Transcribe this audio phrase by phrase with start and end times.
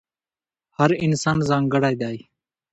[0.77, 2.17] هر انسان ځانګړی دی.